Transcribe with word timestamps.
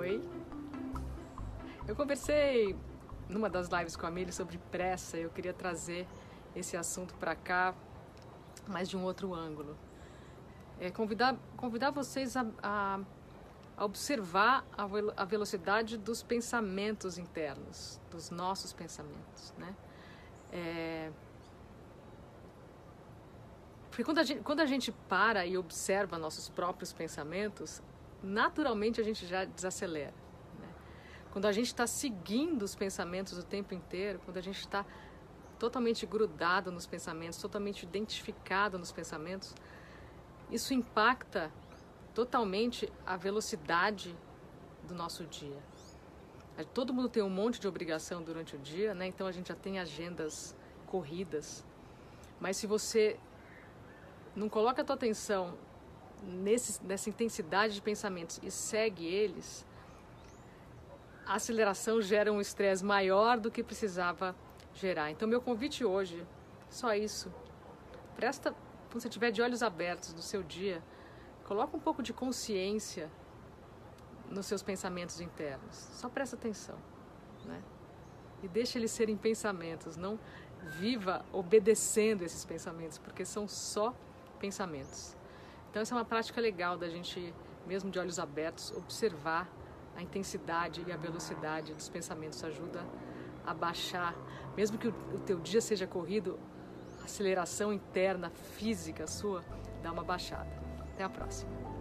Oi. 0.00 0.20
Eu 1.86 1.94
conversei 1.94 2.74
numa 3.28 3.50
das 3.50 3.68
lives 3.68 3.94
com 3.94 4.06
a 4.06 4.10
Mili 4.10 4.32
sobre 4.32 4.58
pressa. 4.70 5.18
Eu 5.18 5.30
queria 5.30 5.52
trazer 5.52 6.06
esse 6.56 6.76
assunto 6.76 7.14
para 7.14 7.34
cá, 7.34 7.74
mas 8.66 8.88
de 8.88 8.96
um 8.96 9.04
outro 9.04 9.34
ângulo. 9.34 9.76
É 10.80 10.90
convidar, 10.90 11.36
convidar 11.56 11.90
vocês 11.90 12.36
a, 12.36 12.46
a, 12.62 13.00
a 13.76 13.84
observar 13.84 14.64
a, 14.72 14.88
a 15.16 15.24
velocidade 15.24 15.98
dos 15.98 16.22
pensamentos 16.22 17.18
internos, 17.18 18.00
dos 18.10 18.30
nossos 18.30 18.72
pensamentos, 18.72 19.52
né? 19.58 19.76
É, 20.50 21.12
porque 23.90 24.04
quando 24.04 24.18
a, 24.18 24.22
gente, 24.22 24.40
quando 24.42 24.60
a 24.60 24.66
gente 24.66 24.92
para 25.08 25.44
e 25.44 25.58
observa 25.58 26.16
nossos 26.16 26.48
próprios 26.48 26.92
pensamentos, 26.92 27.82
naturalmente 28.22 29.00
a 29.00 29.04
gente 29.04 29.26
já 29.26 29.44
desacelera. 29.44 30.14
Né? 30.60 30.68
Quando 31.32 31.46
a 31.46 31.52
gente 31.52 31.66
está 31.66 31.86
seguindo 31.86 32.62
os 32.62 32.74
pensamentos 32.74 33.36
o 33.36 33.42
tempo 33.42 33.74
inteiro, 33.74 34.20
quando 34.24 34.36
a 34.36 34.40
gente 34.40 34.60
está 34.60 34.86
totalmente 35.58 36.06
grudado 36.06 36.70
nos 36.70 36.86
pensamentos, 36.86 37.38
totalmente 37.38 37.82
identificado 37.82 38.78
nos 38.78 38.92
pensamentos, 38.92 39.54
isso 40.50 40.72
impacta 40.72 41.52
totalmente 42.14 42.90
a 43.04 43.16
velocidade 43.16 44.16
do 44.84 44.94
nosso 44.94 45.24
dia. 45.26 45.58
Todo 46.74 46.92
mundo 46.92 47.08
tem 47.08 47.22
um 47.22 47.30
monte 47.30 47.58
de 47.58 47.66
obrigação 47.66 48.22
durante 48.22 48.54
o 48.54 48.58
dia, 48.58 48.94
né? 48.94 49.06
então 49.06 49.26
a 49.26 49.32
gente 49.32 49.48
já 49.48 49.54
tem 49.54 49.78
agendas 49.78 50.54
corridas. 50.86 51.64
Mas 52.38 52.56
se 52.56 52.66
você 52.66 53.18
não 54.34 54.48
coloca 54.48 54.82
a 54.82 54.84
tua 54.84 54.94
atenção 54.94 55.54
nesse, 56.22 56.84
nessa 56.84 57.08
intensidade 57.08 57.74
de 57.74 57.82
pensamentos 57.82 58.40
e 58.42 58.50
segue 58.50 59.06
eles, 59.06 59.66
a 61.26 61.34
aceleração 61.34 62.00
gera 62.00 62.32
um 62.32 62.40
estresse 62.40 62.84
maior 62.84 63.38
do 63.38 63.50
que 63.50 63.62
precisava 63.62 64.34
gerar. 64.74 65.10
Então, 65.10 65.28
meu 65.28 65.40
convite 65.40 65.84
hoje, 65.84 66.26
só 66.68 66.94
isso. 66.94 67.32
Presta, 68.16 68.54
quando 68.90 69.00
você 69.00 69.08
estiver 69.08 69.30
de 69.30 69.40
olhos 69.40 69.62
abertos 69.62 70.12
no 70.12 70.22
seu 70.22 70.42
dia, 70.42 70.82
coloca 71.44 71.76
um 71.76 71.80
pouco 71.80 72.02
de 72.02 72.12
consciência 72.12 73.10
nos 74.28 74.46
seus 74.46 74.62
pensamentos 74.62 75.20
internos. 75.20 75.74
Só 75.92 76.08
presta 76.08 76.36
atenção, 76.36 76.78
né? 77.44 77.62
E 78.42 78.48
deixa 78.48 78.78
eles 78.78 78.90
serem 78.90 79.16
pensamentos, 79.16 79.96
não 79.96 80.18
viva 80.78 81.24
obedecendo 81.32 82.22
esses 82.22 82.44
pensamentos, 82.44 82.98
porque 82.98 83.24
são 83.24 83.46
só 83.46 83.94
pensamentos. 84.40 85.16
Então 85.70 85.80
essa 85.82 85.94
é 85.94 85.96
uma 85.96 86.04
prática 86.04 86.40
legal 86.40 86.76
da 86.76 86.88
gente, 86.88 87.32
mesmo 87.66 87.90
de 87.90 87.98
olhos 87.98 88.18
abertos, 88.18 88.72
observar 88.72 89.48
a 89.96 90.02
intensidade 90.02 90.82
e 90.86 90.92
a 90.92 90.96
velocidade 90.96 91.72
dos 91.74 91.88
pensamentos 91.88 92.42
ajuda 92.42 92.84
a 93.46 93.54
baixar, 93.54 94.14
mesmo 94.56 94.78
que 94.78 94.88
o, 94.88 95.20
teu 95.24 95.38
dia 95.38 95.60
seja 95.60 95.86
corrido, 95.86 96.38
a 97.00 97.04
aceleração 97.04 97.72
interna 97.72 98.30
física 98.30 99.06
sua 99.06 99.44
dá 99.82 99.92
uma 99.92 100.02
baixada. 100.02 100.50
Até 100.92 101.04
a 101.04 101.08
próxima. 101.08 101.79